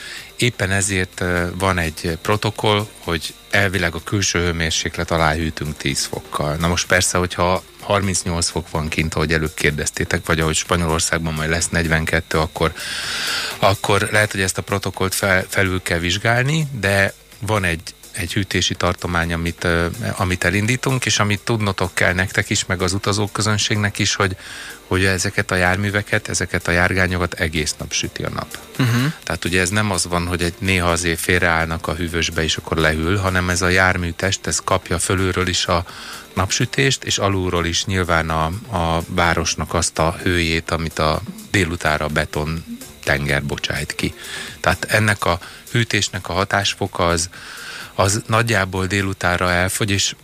Éppen 0.41 0.71
ezért 0.71 1.23
van 1.57 1.77
egy 1.77 2.17
protokoll, 2.21 2.87
hogy 3.03 3.33
elvileg 3.49 3.95
a 3.95 4.03
külső 4.03 4.39
hőmérséklet 4.39 5.11
alá 5.11 5.33
hűtünk 5.33 5.77
10 5.77 6.05
fokkal. 6.05 6.55
Na 6.55 6.67
most 6.67 6.87
persze, 6.87 7.17
hogyha 7.17 7.63
38 7.79 8.49
fok 8.49 8.69
van 8.69 8.87
kint, 8.87 9.13
ahogy 9.13 9.33
előbb 9.33 9.53
kérdeztétek, 9.53 10.25
vagy 10.25 10.39
ahogy 10.39 10.55
Spanyolországban 10.55 11.33
majd 11.33 11.49
lesz 11.49 11.69
42, 11.69 12.37
akkor, 12.37 12.73
akkor 13.59 14.07
lehet, 14.11 14.31
hogy 14.31 14.41
ezt 14.41 14.57
a 14.57 14.61
protokollt 14.61 15.13
fel, 15.13 15.45
felül 15.49 15.81
kell 15.81 15.99
vizsgálni, 15.99 16.67
de 16.79 17.13
van 17.39 17.63
egy 17.63 17.93
egy 18.11 18.33
hűtési 18.33 18.75
tartomány, 18.75 19.33
amit, 19.33 19.67
amit 20.15 20.43
elindítunk, 20.43 21.05
és 21.05 21.19
amit 21.19 21.39
tudnotok 21.39 21.93
kell 21.93 22.13
nektek 22.13 22.49
is, 22.49 22.65
meg 22.65 22.81
az 22.81 22.93
utazók 22.93 23.31
közönségnek 23.31 23.99
is, 23.99 24.15
hogy, 24.15 24.35
hogy 24.91 25.05
ezeket 25.05 25.51
a 25.51 25.55
járműveket, 25.55 26.27
ezeket 26.27 26.67
a 26.67 26.71
járgányokat 26.71 27.33
egész 27.33 27.75
nap 27.77 27.91
süti 27.93 28.23
a 28.23 28.29
nap. 28.29 28.57
Uh-huh. 28.79 29.13
Tehát 29.23 29.45
ugye 29.45 29.61
ez 29.61 29.69
nem 29.69 29.91
az 29.91 30.05
van, 30.07 30.27
hogy 30.27 30.41
egy 30.41 30.53
néha 30.57 30.91
azért 30.91 31.19
félreállnak 31.19 31.87
a 31.87 31.93
hűvösbe, 31.93 32.43
és 32.43 32.57
akkor 32.57 32.77
lehűl, 32.77 33.17
hanem 33.17 33.49
ez 33.49 33.61
a 33.61 33.67
járműtest, 33.67 34.47
ez 34.47 34.59
kapja 34.63 34.99
fölülről 34.99 35.47
is 35.47 35.65
a 35.65 35.85
napsütést, 36.33 37.03
és 37.03 37.17
alulról 37.17 37.65
is 37.65 37.85
nyilván 37.85 38.29
a, 38.29 38.45
a 38.71 39.01
városnak 39.07 39.73
azt 39.73 39.99
a 39.99 40.15
hőjét, 40.23 40.71
amit 40.71 40.99
a 40.99 41.21
délutára 41.51 42.07
beton 42.07 42.63
tenger 43.03 43.43
bocsájt 43.43 43.95
ki. 43.95 44.13
Tehát 44.59 44.85
ennek 44.89 45.25
a 45.25 45.39
hűtésnek 45.71 46.29
a 46.29 46.33
hatásfoka 46.33 47.07
az, 47.07 47.29
az 47.95 48.21
nagyjából 48.27 48.85
délutára 48.85 49.51
elfogy, 49.51 49.91
és 49.91 50.15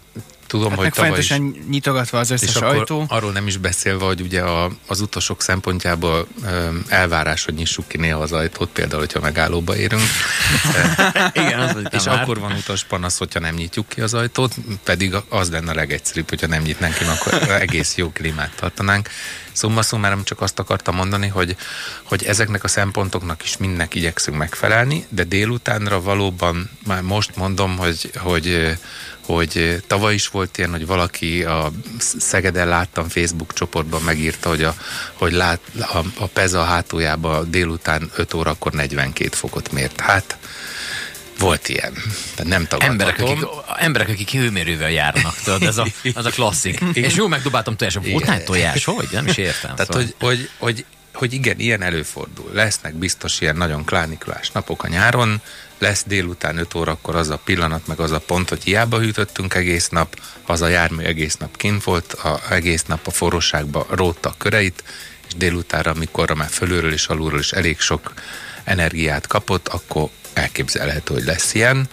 tudom, 0.47 0.69
Hát 0.69 0.79
hogy 0.79 0.91
tavaly 0.91 1.19
is... 1.19 1.33
nyitogatva 1.69 2.19
az 2.19 2.31
És 2.31 2.41
összes 2.41 2.55
akkor 2.55 2.75
ajtó. 2.75 3.05
arról 3.07 3.31
nem 3.31 3.47
is 3.47 3.57
beszélve, 3.57 4.05
hogy 4.05 4.21
ugye 4.21 4.41
a, 4.41 4.71
az 4.87 5.01
utasok 5.01 5.41
szempontjából 5.41 6.27
ö, 6.45 6.67
elvárás, 6.87 7.45
hogy 7.45 7.53
nyissuk 7.53 7.87
ki 7.87 7.97
néha 7.97 8.19
az 8.21 8.31
ajtót, 8.31 8.69
például, 8.69 8.99
hogyha 8.99 9.19
megállóba 9.19 9.75
érünk. 9.77 10.01
Igen, 11.33 11.59
az, 11.59 11.75
És 11.91 12.03
már. 12.03 12.21
akkor 12.21 12.39
van 12.39 12.51
utas 12.51 12.83
panasz, 12.83 13.17
hogyha 13.17 13.39
nem 13.39 13.55
nyitjuk 13.55 13.89
ki 13.89 14.01
az 14.01 14.13
ajtót, 14.13 14.55
pedig 14.83 15.15
az 15.29 15.49
lenne 15.49 15.71
a 15.71 15.75
legegyszerűbb, 15.75 16.29
hogyha 16.29 16.47
nem 16.47 16.61
nyitnánk 16.61 16.93
ki, 16.93 17.03
akkor 17.03 17.51
egész 17.51 17.95
jó 17.95 18.09
klímát 18.11 18.51
tartanánk. 18.55 19.09
Szóval 19.57 19.81
szumárom 19.81 20.23
csak 20.23 20.41
azt 20.41 20.59
akartam 20.59 20.95
mondani, 20.95 21.27
hogy, 21.27 21.55
hogy 22.03 22.23
ezeknek 22.23 22.63
a 22.63 22.67
szempontoknak 22.67 23.43
is 23.43 23.57
mindnek 23.57 23.95
igyekszünk 23.95 24.37
megfelelni, 24.37 25.05
de 25.09 25.23
délutánra 25.23 26.01
valóban 26.01 26.69
már 26.85 27.01
most 27.01 27.35
mondom, 27.35 27.77
hogy, 27.77 28.11
hogy, 28.15 28.77
hogy 29.25 29.83
tavaly 29.87 30.13
is 30.13 30.27
volt 30.27 30.57
ilyen, 30.57 30.71
hogy 30.71 30.85
valaki 30.85 31.43
a 31.43 31.71
Szegeden 32.17 32.67
láttam 32.67 33.07
Facebook 33.07 33.53
csoportban 33.53 34.01
megírta, 34.01 34.49
hogy, 34.49 34.63
a, 34.63 34.75
hogy 35.13 35.31
lát, 35.31 35.59
a, 35.79 35.97
a 36.17 36.25
Peza 36.25 36.63
hátuljában 36.63 37.51
délután 37.51 38.11
5 38.15 38.33
órakor 38.33 38.71
42 38.71 39.29
fokot 39.31 39.71
mért. 39.71 39.99
Hát 39.99 40.37
volt 41.39 41.69
ilyen. 41.69 41.93
Tehát 42.35 42.51
nem 42.51 42.67
tagadhatom. 42.67 42.89
Emberek 42.89 43.19
akik, 43.19 43.45
emberek, 43.77 44.09
akik 44.09 44.29
hőmérővel 44.29 44.91
járnak, 44.91 45.35
tudod, 45.43 45.63
ez 45.63 45.77
a, 45.77 45.87
az 46.13 46.25
a 46.25 46.29
klasszik. 46.29 46.79
És 46.93 47.15
jó, 47.15 47.27
megdobáltam 47.27 47.75
tojás. 47.75 47.93
Volt 47.93 48.25
nálam 48.25 48.43
tojás? 48.43 48.85
Hogy? 48.85 49.07
Nem 49.11 49.27
is 49.27 49.37
értem. 49.37 49.75
Tehát, 49.75 49.91
szóval. 49.91 50.01
hogy, 50.01 50.15
hogy, 50.19 50.49
hogy, 50.57 50.85
hogy 51.13 51.33
igen, 51.33 51.59
ilyen 51.59 51.81
előfordul. 51.81 52.49
Lesznek 52.53 52.93
biztos 52.93 53.41
ilyen 53.41 53.55
nagyon 53.55 53.85
klánikulás 53.85 54.51
napok 54.51 54.83
a 54.83 54.87
nyáron, 54.87 55.41
lesz 55.77 56.03
délután 56.07 56.57
5 56.57 56.73
órakor 56.73 57.15
az 57.15 57.29
a 57.29 57.37
pillanat, 57.37 57.87
meg 57.87 57.99
az 57.99 58.11
a 58.11 58.19
pont, 58.19 58.49
hogy 58.49 58.63
hiába 58.63 58.99
hűtöttünk 58.99 59.53
egész 59.53 59.89
nap, 59.89 60.19
az 60.45 60.61
a 60.61 60.67
jármű 60.67 61.03
egész 61.03 61.35
nap 61.35 61.57
kint 61.57 61.83
volt, 61.83 62.13
a, 62.13 62.41
egész 62.49 62.83
nap 62.83 63.07
a 63.07 63.11
forróságba 63.11 63.85
rótta 63.89 64.29
a 64.29 64.35
köreit, 64.37 64.83
és 65.27 65.33
délutánra, 65.33 65.91
amikor 65.91 66.35
már 66.35 66.49
fölülről 66.49 66.93
és 66.93 67.07
alulról 67.07 67.39
is 67.39 67.51
elég 67.51 67.79
sok 67.79 68.13
energiát 68.63 69.27
kapott, 69.27 69.67
akkor 69.67 70.09
elképzelhető, 70.37 71.13
hogy 71.13 71.23
lesz 71.23 71.53
ilyen. 71.53 71.87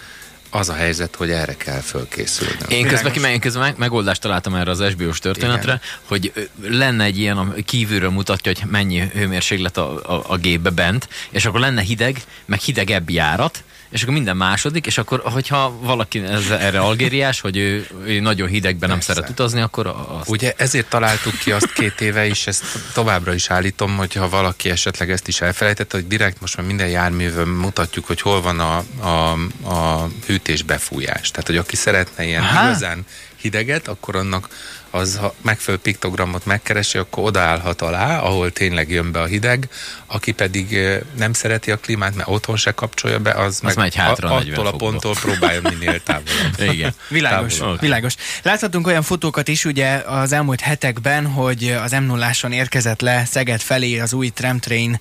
Az 0.51 0.69
a 0.69 0.75
helyzet, 0.75 1.17
hogy 1.17 1.31
erre 1.31 1.55
kell 1.57 1.81
fölkészülnünk. 1.81 2.65
Én 2.69 2.87
közben, 2.87 3.13
ki, 3.13 3.21
én 3.21 3.41
közben 3.41 3.63
meg, 3.63 3.79
megoldást 3.79 4.21
találtam 4.21 4.55
erre 4.55 4.71
az 4.71 4.85
SBO-s 4.91 5.19
történetre, 5.19 5.73
Igen. 5.73 5.81
hogy 6.03 6.49
lenne 6.63 7.05
egy 7.05 7.19
ilyen, 7.19 7.37
ami 7.37 7.63
kívülről 7.63 8.11
mutatja, 8.11 8.53
hogy 8.53 8.71
mennyi 8.71 9.09
hőmérséklet 9.15 9.77
a, 9.77 10.15
a, 10.15 10.25
a 10.27 10.37
gépbe 10.37 10.71
bent, 10.71 11.09
és 11.31 11.45
akkor 11.45 11.61
lenne 11.61 11.83
hideg, 11.83 12.23
meg 12.45 12.61
hidegebb 12.61 13.11
járat, 13.11 13.63
és 13.95 14.03
akkor 14.03 14.15
minden 14.15 14.37
második, 14.37 14.87
és 14.87 14.99
akkor, 14.99 15.21
hogyha 15.25 15.79
valaki 15.81 16.19
ez, 16.19 16.51
erre 16.51 16.81
algériás, 16.81 17.41
hogy 17.41 17.57
ő, 17.57 17.87
ő 18.07 18.21
nagyon 18.21 18.49
hidegben 18.49 18.89
nem 18.89 18.99
Persze. 18.99 19.13
szeret 19.13 19.31
utazni, 19.31 19.61
akkor 19.61 19.87
azt 19.87 20.29
Ugye 20.29 20.53
ezért 20.57 20.89
találtuk 20.89 21.39
ki 21.39 21.53
azt 21.53 21.73
két 21.73 22.01
éve 22.01 22.27
is, 22.27 22.47
ezt 22.47 22.65
továbbra 22.93 23.35
is 23.35 23.51
állítom, 23.51 23.97
hogy 23.97 24.15
ha 24.15 24.29
valaki 24.29 24.71
esetleg 24.71 25.11
ezt 25.11 25.29
is 25.29 25.41
elfelejtette, 25.41 25.97
hogy 25.97 26.07
direkt 26.07 26.41
most 26.41 26.57
már 26.57 26.67
minden 26.67 26.89
járművön 26.89 27.49
mutatjuk, 27.49 28.07
hogy 28.07 28.21
hol 28.21 28.43
van 28.43 28.61
a, 28.61 28.85
a, 29.01 29.33
a 29.75 30.09
hűtés 30.27 30.63
befújás. 30.63 31.31
Tehát, 31.31 31.47
hogy 31.47 31.57
aki 31.57 31.77
szeretne 31.77 32.25
ilyen 32.25 32.43
Aha. 32.43 32.65
igazán 32.65 33.07
hideget, 33.45 33.89
akkor 33.89 34.17
annak 34.17 34.49
az, 34.95 35.17
ha 35.17 35.35
megfelelő 35.43 35.83
piktogramot 35.83 36.47
megkeresi, 36.47 36.99
akkor 36.99 37.25
odaállhat 37.25 37.83
alá, 37.83 38.19
ahol 38.19 38.53
tényleg 38.53 38.91
jön 38.91 39.13
be 39.13 39.21
a 39.21 39.25
hideg, 39.25 39.69
aki 40.07 40.33
pedig 40.33 40.79
nem 41.17 41.33
szereti 41.33 41.71
a 41.71 41.77
klímát, 41.77 42.15
mert 42.15 42.29
otthon 42.29 42.57
se 42.57 42.71
kapcsolja 42.71 43.19
be, 43.19 43.31
az, 43.31 43.61
meg 43.61 43.77
megy 43.77 43.95
hátra 43.95 44.31
a, 44.31 44.39
40 44.39 44.55
attól 44.55 44.67
a 44.67 44.77
ponttól 44.77 45.15
próbálja 45.15 45.61
minél 45.61 46.03
távolabb. 46.03 46.61
Igen. 46.75 46.95
Világos, 47.09 47.57
Távolabb. 47.57 47.81
világos. 47.81 48.15
Láthatunk 48.43 48.87
olyan 48.87 49.03
fotókat 49.03 49.49
is 49.49 49.65
ugye 49.65 49.95
az 49.95 50.33
elmúlt 50.33 50.61
hetekben, 50.61 51.27
hogy 51.27 51.77
az 51.83 51.93
m 51.93 52.03
0 52.03 52.31
érkezett 52.51 53.01
le 53.01 53.25
Szeged 53.25 53.61
felé 53.61 53.99
az 53.99 54.13
új 54.13 54.29
tramtrain 54.29 54.99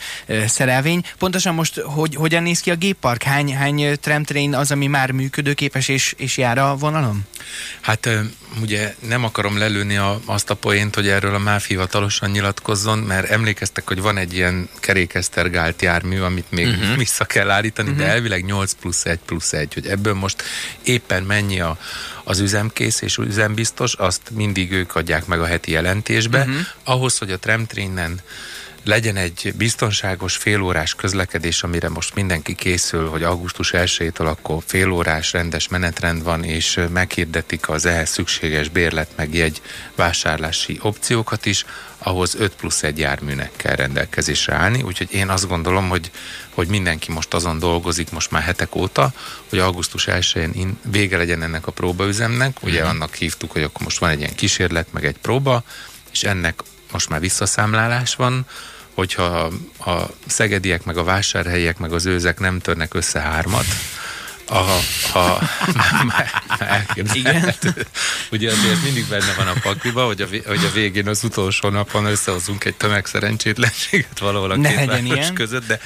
szerelvény. 0.48 1.02
Pontosan 1.18 1.54
most 1.54 1.80
hogy, 1.80 2.16
hogyan 2.16 2.44
néz 2.44 2.60
ki 2.60 2.72
a 2.72 2.76
géppark? 2.76 3.24
Hány, 3.24 3.56
hány 3.56 4.00
tramtrain 4.00 4.56
az, 4.56 4.72
ami 4.72 4.88
már 4.88 5.12
működőképes 5.12 5.88
és, 5.88 6.14
és 6.18 6.38
jár 6.38 6.58
a 6.58 6.76
vonalon? 6.76 7.26
Hát 7.82 8.10
ugye 8.62 8.96
nem 9.08 9.24
akarom 9.24 9.58
lelőni 9.58 9.98
a, 9.98 10.20
azt 10.26 10.50
a 10.50 10.54
poént, 10.54 10.96
hogy 10.96 11.08
erről 11.08 11.36
a 11.36 11.40
MÁV 11.40 11.64
hivatalosan 11.64 12.30
nyilatkozzon, 12.30 13.00
mert 13.00 13.30
emlékeztek, 13.30 13.88
hogy 13.88 14.02
van 14.02 14.18
egy 14.18 14.34
ilyen 14.34 14.70
kerékesztergált 14.80 15.82
jármű, 15.82 16.20
amit 16.20 16.52
még 16.52 16.66
Mhm. 16.68 16.82
uh-huh. 16.82 16.98
vissza 17.06 17.26
kell 17.26 17.50
állítani, 17.50 17.90
uh-huh. 17.90 18.06
de 18.06 18.12
elvileg 18.12 18.46
8 18.46 18.74
plusz 18.74 19.06
1 19.06 19.20
plusz 19.26 19.54
1, 19.54 19.74
hogy 19.74 19.88
ebből 19.88 20.14
most 20.14 20.44
éppen 20.84 21.24
mennyi 21.24 21.60
a, 21.60 21.78
az 22.24 22.40
üzemkész 22.40 23.02
és 23.02 23.18
üzembiztos, 23.18 23.94
azt 23.94 24.22
mindig 24.32 24.72
ők 24.72 24.96
adják 24.96 25.26
meg 25.26 25.42
a 25.42 25.46
heti 25.46 25.72
jelentésbe. 25.72 26.40
Mhm. 26.40 26.50
Uh-huh. 26.50 26.66
Ahhoz, 26.84 27.18
hogy 27.18 27.32
a 27.32 27.40
tramtrainen 27.40 28.20
legyen 28.84 29.16
egy 29.16 29.54
biztonságos 29.58 30.36
félórás 30.36 30.94
közlekedés, 30.94 31.64
amire 31.64 31.90
most 31.90 32.16
mindenki 32.16 32.56
készül, 32.56 33.10
hogy 33.10 33.24
augusztus 33.24 33.72
1-től 33.74 34.28
akkor 34.28 34.64
félórás 34.66 35.32
rendes 35.32 35.68
menetrend 35.68 36.24
van, 36.24 36.44
és 36.44 36.80
meghirdetik 36.90 37.70
az 37.70 37.86
ehhez 37.86 38.10
szükséges 38.10 38.70
bérlet 38.70 39.10
meg 39.16 39.34
jegy 39.34 39.62
vásárlási 39.96 40.80
opciókat 40.82 41.46
is, 41.46 41.66
ahhoz 41.98 42.36
5 42.36 42.56
plusz 42.56 42.84
1 42.84 43.00
járműnek 43.00 43.52
kell 43.56 43.76
rendelkezésre 43.76 44.54
állni, 44.54 44.82
úgyhogy 44.82 45.14
én 45.14 45.30
azt 45.30 45.48
gondolom, 45.48 45.90
hogy, 45.90 46.12
hogy 46.50 46.68
mindenki 46.68 47.12
most 47.12 47.34
azon 47.34 47.60
dolgozik 47.60 48.12
most 48.12 48.32
már 48.32 48.42
hetek 48.42 48.76
óta, 48.76 49.14
hogy 49.50 49.60
augusztus 49.60 50.08
1-én 50.08 50.52
in- 50.54 50.78
vége 50.92 51.18
legyen 51.18 51.42
ennek 51.44 51.68
a 51.68 51.72
próbaüzemnek, 51.72 52.58
ugye 52.62 52.84
annak 52.84 53.16
hívtuk, 53.16 53.52
hogy 53.52 53.64
akkor 53.64 53.82
most 53.82 53.98
van 53.98 54.10
egy 54.10 54.20
ilyen 54.20 54.36
kísérlet, 54.36 54.94
meg 54.94 55.06
egy 55.06 55.18
próba, 55.18 55.64
és 56.12 56.24
ennek 56.24 56.62
most 56.94 57.10
már 57.10 57.20
visszaszámlálás 57.20 58.16
van, 58.16 58.46
hogyha 58.94 59.52
a, 59.86 59.92
szegediek, 60.28 60.84
meg 60.84 60.98
a 60.98 61.04
vásárhelyiek, 61.04 61.78
meg 61.78 61.94
az 61.94 62.06
őzek 62.06 62.40
nem 62.40 62.60
törnek 62.60 62.94
össze 62.94 63.20
hármat, 63.20 63.66
a, 64.46 64.58
a, 65.20 65.40
elképzelhető. 66.60 67.86
Ugye 68.32 68.52
azért 68.52 68.84
mindig 68.84 69.08
benne 69.08 69.34
van 69.38 69.48
a 69.48 69.54
pakliba, 69.62 70.06
hogy 70.06 70.22
a, 70.22 70.28
hogy 70.46 70.66
a 70.66 70.72
végén 70.74 71.08
az 71.08 71.24
utolsó 71.24 71.70
napon 71.70 72.06
összehozunk 72.06 72.64
egy 72.66 72.76
tömegszerencsétlenséget 72.76 74.20
valahol 74.20 74.52
a 74.52 74.56
Ne 74.56 74.76
két 74.76 74.86
város 74.86 75.06
ilyen. 75.06 75.34
között, 75.34 75.68
de, 75.68 75.80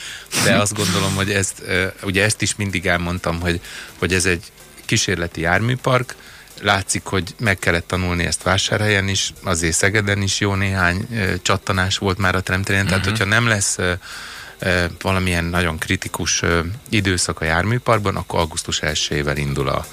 de 0.43 0.55
azt 0.55 0.75
gondolom, 0.75 1.15
hogy 1.15 1.31
ezt, 1.31 1.61
ugye 2.03 2.23
ezt 2.23 2.41
is 2.41 2.55
mindig 2.55 2.85
elmondtam, 2.85 3.39
hogy, 3.39 3.61
hogy 3.99 4.13
ez 4.13 4.25
egy 4.25 4.43
kísérleti 4.85 5.41
járműpark, 5.41 6.15
látszik, 6.61 7.03
hogy 7.03 7.35
meg 7.39 7.59
kellett 7.59 7.87
tanulni 7.87 8.25
ezt 8.25 8.43
vásárhelyen 8.43 9.07
is, 9.07 9.33
azért 9.43 9.75
Szegeden 9.75 10.21
is 10.21 10.39
jó 10.39 10.53
néhány 10.53 11.07
csattanás 11.41 11.97
volt 11.97 12.17
már 12.17 12.35
a 12.35 12.41
tramtrainen, 12.41 12.85
uh-huh. 12.85 13.01
tehát 13.01 13.17
hogyha 13.17 13.35
nem 13.35 13.47
lesz 13.47 13.77
valamilyen 15.01 15.43
nagyon 15.43 15.77
kritikus 15.77 16.43
időszak 16.89 17.41
a 17.41 17.45
járműparkban, 17.45 18.15
akkor 18.15 18.39
augusztus 18.39 18.79
1-ével 18.81 19.35
indul 19.35 19.67
a, 19.67 19.85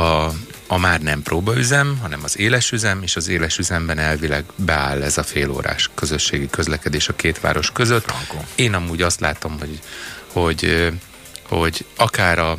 a, 0.00 0.32
a 0.66 0.78
már 0.78 1.00
nem 1.00 1.22
próbaüzem, 1.22 1.98
hanem 2.02 2.20
az 2.24 2.38
éles 2.38 2.72
üzem, 2.72 3.02
és 3.02 3.16
az 3.16 3.28
éles 3.28 3.58
üzemben 3.58 3.98
elvileg 3.98 4.44
beáll 4.56 5.02
ez 5.02 5.18
a 5.18 5.22
félórás 5.22 5.90
közösségi 5.94 6.48
közlekedés 6.50 7.08
a 7.08 7.16
két 7.16 7.40
város 7.40 7.70
között. 7.72 8.04
Franco. 8.04 8.36
Én 8.54 8.74
amúgy 8.74 9.02
azt 9.02 9.20
látom, 9.20 9.58
hogy, 9.58 9.80
hogy, 10.32 10.92
hogy 11.42 11.84
akár 11.96 12.38
a 12.38 12.58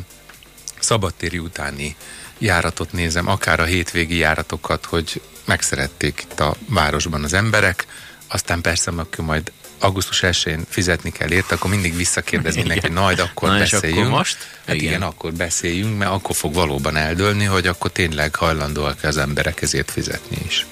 szabadtéri 0.78 1.38
utáni 1.38 1.96
járatot 2.40 2.92
nézem, 2.92 3.28
akár 3.28 3.60
a 3.60 3.64
hétvégi 3.64 4.16
járatokat, 4.16 4.84
hogy 4.84 5.20
megszerették 5.44 6.26
itt 6.30 6.40
a 6.40 6.54
városban 6.68 7.24
az 7.24 7.32
emberek, 7.32 7.86
aztán 8.28 8.60
persze, 8.60 8.90
akkor 8.96 9.24
majd 9.24 9.52
augusztus 9.78 10.20
1-én 10.22 10.64
fizetni 10.68 11.12
kell 11.12 11.30
érte, 11.30 11.54
akkor 11.54 11.70
mindig 11.70 11.96
visszakérdez 11.96 12.56
mindenki, 12.62 12.88
na, 12.88 13.00
majd 13.00 13.18
akkor 13.18 13.48
Na, 13.48 13.60
és 13.62 13.70
beszéljünk. 13.70 14.00
akkor 14.00 14.16
most? 14.18 14.36
Hát 14.38 14.50
igen. 14.64 14.76
Igen. 14.76 14.88
igen, 14.88 15.02
akkor 15.02 15.32
beszéljünk, 15.32 15.98
mert 15.98 16.10
akkor 16.10 16.36
fog 16.36 16.54
valóban 16.54 16.96
eldőlni, 16.96 17.44
hogy 17.44 17.66
akkor 17.66 17.90
tényleg 17.90 18.34
hajlandóak 18.34 19.02
az 19.02 19.16
emberek 19.16 19.62
ezért 19.62 19.90
fizetni 19.90 20.36
is. 20.46 20.66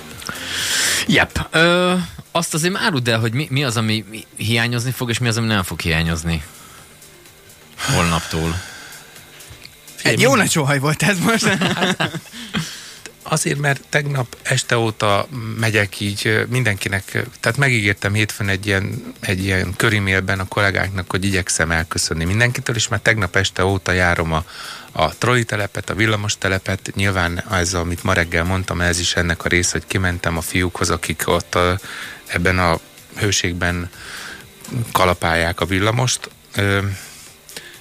Yep. 1.07 1.47
Ö, 1.51 1.95
azt 2.33 2.55
azért 2.55 2.73
már 2.73 2.83
áruld 2.83 3.09
el, 3.09 3.21
hogy 3.21 3.33
mi, 3.33 3.47
mi 3.51 3.65
az, 3.65 3.77
ami 3.77 4.05
hiányozni 4.37 4.91
fog, 4.91 5.11
és 5.11 5.19
mi 5.19 5.29
az, 5.29 5.37
ami 5.37 5.47
nem 5.47 5.63
fog 5.63 5.81
hiányozni 5.81 6.43
holnaptól. 7.79 8.61
Egy 10.03 10.21
jó 10.21 10.35
nagy 10.35 10.51
sóhaj 10.51 10.79
volt 10.79 11.03
ez 11.03 11.19
most. 11.19 11.49
Azért, 13.31 13.59
mert 13.59 13.81
tegnap 13.89 14.37
este 14.43 14.77
óta 14.77 15.29
megyek 15.59 16.01
így 16.01 16.47
mindenkinek, 16.49 17.05
tehát 17.41 17.59
megígértem 17.59 18.13
hétfőn 18.13 18.49
egy 18.49 18.67
ilyen, 18.67 19.15
egy 19.21 19.45
ilyen 19.45 19.75
körimélben 19.77 20.39
a 20.41 20.49
kollégáknak, 20.49 21.11
hogy 21.11 21.25
igyekszem 21.25 21.71
elköszönni 21.71 22.25
mindenkitől, 22.25 22.77
és 22.77 22.89
már 22.89 23.01
tegnap 23.01 23.37
este 23.37 23.65
óta 23.65 23.93
járom 23.93 24.33
a, 24.33 24.45
a 24.93 25.15
troli 25.15 25.45
telepet, 25.45 25.91
a 25.91 25.95
villamos 25.95 26.39
telepet, 26.39 26.91
nyilván 26.95 27.45
ez, 27.51 27.75
amit 27.75 28.03
ma 28.03 28.13
reggel 28.13 28.45
mondtam, 28.45 28.81
ez 28.81 28.99
is 28.99 29.15
ennek 29.15 29.45
a 29.45 29.49
része, 29.49 29.73
hogy 29.73 29.87
kimentem 29.87 30.37
a 30.37 30.41
fiúkhoz, 30.41 30.91
akik 30.91 31.23
ott 31.27 31.55
a, 31.55 31.79
ebben 32.27 32.59
a 32.59 32.79
hőségben 33.17 33.91
kalapálják 34.93 35.61
a 35.61 35.65
villamost. 35.67 36.31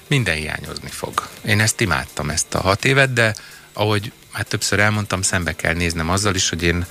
Minden 0.08 0.36
hiányozni 0.36 0.88
fog. 0.88 1.28
Én 1.46 1.60
ezt 1.60 1.80
imádtam, 1.80 2.30
ezt 2.30 2.54
a 2.54 2.60
hat 2.60 2.84
évet, 2.84 3.12
de 3.12 3.34
ahogy 3.72 4.12
hát 4.32 4.48
többször 4.48 4.78
elmondtam, 4.78 5.22
szembe 5.22 5.52
kell 5.52 5.74
néznem 5.74 6.10
azzal 6.10 6.34
is, 6.34 6.48
hogy 6.48 6.62
én 6.62 6.86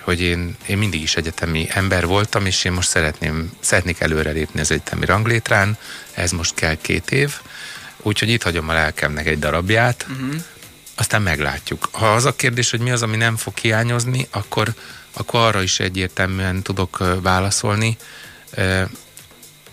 hogy 0.00 0.20
én, 0.20 0.56
én 0.66 0.78
mindig 0.78 1.02
is 1.02 1.16
egyetemi 1.16 1.66
ember 1.70 2.06
voltam, 2.06 2.46
és 2.46 2.64
én 2.64 2.72
most 2.72 2.88
szeretném, 2.88 3.52
szeretnék 3.60 4.00
előrelépni 4.00 4.60
az 4.60 4.70
egyetemi 4.70 5.04
ranglétrán, 5.04 5.78
ez 6.12 6.30
most 6.30 6.54
kell 6.54 6.74
két 6.74 7.10
év, 7.10 7.34
úgyhogy 8.02 8.28
itt 8.28 8.42
hagyom 8.42 8.68
a 8.68 8.72
lelkemnek 8.72 9.26
egy 9.26 9.38
darabját, 9.38 10.06
uh-huh. 10.10 10.34
aztán 10.94 11.22
meglátjuk. 11.22 11.88
Ha 11.92 12.14
az 12.14 12.24
a 12.24 12.36
kérdés, 12.36 12.70
hogy 12.70 12.80
mi 12.80 12.90
az, 12.90 13.02
ami 13.02 13.16
nem 13.16 13.36
fog 13.36 13.56
hiányozni, 13.56 14.26
akkor, 14.30 14.74
akkor 15.12 15.40
arra 15.40 15.62
is 15.62 15.80
egyértelműen 15.80 16.62
tudok 16.62 17.20
válaszolni. 17.22 17.96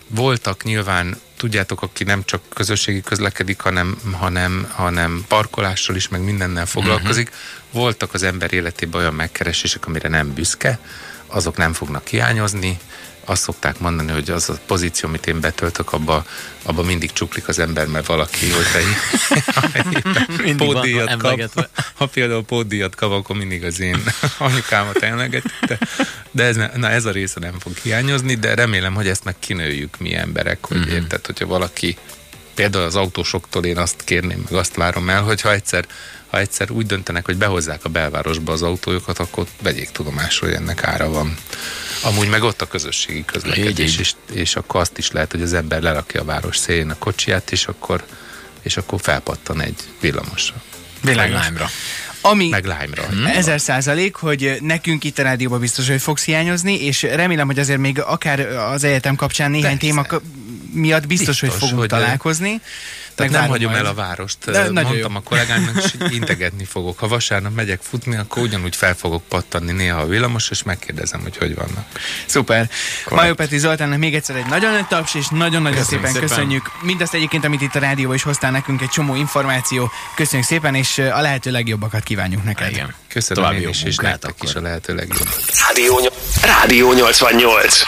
Voltak 0.06 0.62
nyilván, 0.62 1.20
tudjátok, 1.42 1.82
aki 1.82 2.04
nem 2.04 2.22
csak 2.24 2.42
közösségi 2.54 3.00
közlekedik, 3.00 3.60
hanem, 3.60 3.98
hanem, 4.12 4.68
hanem 4.74 5.24
parkolással 5.28 5.96
is, 5.96 6.08
meg 6.08 6.20
mindennel 6.24 6.66
foglalkozik. 6.66 7.28
Uh-huh. 7.28 7.82
Voltak 7.82 8.14
az 8.14 8.22
ember 8.22 8.52
életében 8.52 9.00
olyan 9.00 9.14
megkeresések, 9.14 9.86
amire 9.86 10.08
nem 10.08 10.34
büszke, 10.34 10.78
azok 11.26 11.56
nem 11.56 11.72
fognak 11.72 12.06
hiányozni, 12.06 12.78
azt 13.24 13.42
szokták 13.42 13.78
mondani, 13.78 14.12
hogy 14.12 14.30
az 14.30 14.48
a 14.48 14.58
pozíció, 14.66 15.08
amit 15.08 15.26
én 15.26 15.40
betöltök, 15.40 15.92
abba, 15.92 16.24
abba 16.62 16.82
mindig 16.82 17.12
csuklik 17.12 17.48
az 17.48 17.58
ember, 17.58 17.86
mert 17.86 18.06
valaki, 18.06 18.50
hogyha 18.50 18.78
pódíjat 20.64 21.16
kap, 21.16 21.68
ha 21.94 22.06
például 22.06 22.44
pódíjat 22.44 22.94
kap, 22.94 23.10
akkor 23.10 23.36
mindig 23.36 23.64
az 23.64 23.80
én 23.80 24.02
anyukámat 24.38 25.02
emlegetik, 25.02 25.52
de, 25.66 25.78
de 26.30 26.44
ez, 26.44 26.56
na, 26.56 26.88
ez 26.88 27.04
a 27.04 27.10
része 27.10 27.40
nem 27.40 27.58
fog 27.58 27.76
hiányozni, 27.76 28.34
de 28.34 28.54
remélem, 28.54 28.94
hogy 28.94 29.08
ezt 29.08 29.24
meg 29.24 29.34
kinőjük 29.38 29.98
mi 29.98 30.14
emberek, 30.14 30.66
hogy 30.66 30.76
mm-hmm. 30.76 30.90
érted, 30.90 31.26
hogyha 31.26 31.46
valaki 31.46 31.96
például 32.54 32.84
az 32.84 32.96
autósoktól 32.96 33.64
én 33.64 33.78
azt 33.78 34.04
kérném, 34.04 34.42
meg 34.44 34.52
azt 34.52 34.74
várom 34.74 35.08
el, 35.08 35.22
hogy 35.22 35.40
ha 35.40 35.52
egyszer 35.52 35.86
ha 36.32 36.38
egyszer 36.38 36.70
úgy 36.70 36.86
döntenek, 36.86 37.24
hogy 37.24 37.36
behozzák 37.36 37.84
a 37.84 37.88
belvárosba 37.88 38.52
az 38.52 38.62
autójukat, 38.62 39.18
akkor 39.18 39.46
vegyék 39.62 39.90
tudomásul, 39.90 40.48
hogy 40.48 40.56
ennek 40.56 40.84
ára 40.84 41.10
van. 41.10 41.36
Amúgy 42.02 42.28
meg 42.28 42.42
ott 42.42 42.62
a 42.62 42.66
közösségi 42.66 43.24
közlekedés, 43.24 43.98
és, 43.98 44.12
és 44.32 44.56
akkor 44.56 44.80
azt 44.80 44.98
is 44.98 45.10
lehet, 45.10 45.30
hogy 45.30 45.42
az 45.42 45.52
ember 45.52 45.82
lerakja 45.82 46.20
a 46.20 46.24
város 46.24 46.56
szélén 46.56 46.90
a 46.90 46.96
kocsiját, 46.98 47.52
és 47.52 47.66
akkor, 47.66 48.04
és 48.62 48.76
akkor 48.76 49.00
felpattan 49.00 49.60
egy 49.60 49.76
villamosra. 50.00 50.62
Világos. 51.00 51.46
Ami 52.20 52.48
meg 52.48 52.64
lime-ra. 52.64 53.02
Hmm. 53.02 53.26
Ezer 53.26 53.60
százalék, 53.60 54.14
hogy 54.14 54.56
nekünk 54.60 55.04
itt 55.04 55.18
a 55.18 55.22
rádióban 55.22 55.60
biztos, 55.60 55.88
hogy 55.88 56.00
fogsz 56.00 56.24
hiányozni, 56.24 56.84
és 56.84 57.02
remélem, 57.02 57.46
hogy 57.46 57.58
azért 57.58 57.78
még 57.78 58.00
akár 58.00 58.40
az 58.40 58.84
egyetem 58.84 59.16
kapcsán 59.16 59.50
néhány 59.50 59.78
Persze. 59.78 59.86
téma 59.86 60.06
miatt 60.72 61.06
biztos, 61.06 61.40
biztos 61.40 61.40
hogy 61.40 61.58
fogunk 61.58 61.78
hogy 61.78 61.88
találkozni. 61.88 62.60
Tehát 63.14 63.32
nem 63.32 63.48
hagyom 63.48 63.70
majd. 63.70 63.84
el 63.84 63.90
a 63.90 63.94
várost. 63.94 64.38
De, 64.44 64.62
Mondtam 64.70 64.96
jó. 64.96 65.06
a 65.14 65.20
kollégámnak, 65.20 65.84
és 65.84 65.94
integetni 66.10 66.64
fogok. 66.64 66.98
Ha 66.98 67.08
vasárnap 67.08 67.54
megyek 67.54 67.80
futni, 67.82 68.16
akkor 68.16 68.42
ugyanúgy 68.42 68.76
fel 68.76 68.94
fogok 68.94 69.22
pattanni 69.28 69.72
néha 69.72 70.00
a 70.00 70.06
villamos, 70.06 70.50
és 70.50 70.62
megkérdezem, 70.62 71.20
hogy 71.20 71.36
hogy 71.36 71.54
vannak. 71.54 71.86
Szuper. 72.26 72.70
Majó 73.08 73.34
Peti 73.34 73.58
Zoltánnak 73.58 73.98
még 73.98 74.14
egyszer 74.14 74.36
egy 74.36 74.46
nagyon 74.46 74.72
nagy 74.72 74.86
taps, 74.86 75.14
és 75.14 75.26
nagyon-nagyon 75.30 75.84
szépen, 75.84 76.12
szépen 76.12 76.28
köszönjük. 76.28 76.70
Mindazt 76.82 77.14
egyébként, 77.14 77.44
amit 77.44 77.60
itt 77.60 77.74
a 77.74 77.78
rádióban 77.78 78.16
is 78.16 78.22
hoztál 78.22 78.50
nekünk, 78.50 78.82
egy 78.82 78.88
csomó 78.88 79.14
információ. 79.14 79.90
Köszönjük 80.14 80.48
szépen, 80.48 80.74
és 80.74 80.98
a 80.98 81.20
lehető 81.20 81.50
legjobbakat 81.50 82.02
kívánjuk 82.02 82.44
neked. 82.44 82.70
Igen. 82.70 82.94
Köszönöm 83.08 83.42
További 83.42 83.62
én 83.62 83.68
is, 83.68 83.82
és 83.82 83.96
nektek 83.96 84.34
is 84.42 84.54
a 84.54 84.60
lehető 84.60 84.94
legjobb. 84.94 85.28
Rádió, 85.66 86.10
Rádió 86.42 86.92
88. 86.92 87.82